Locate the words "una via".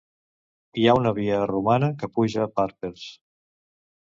0.99-1.37